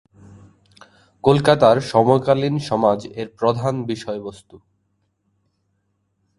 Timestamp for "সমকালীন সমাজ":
1.81-2.99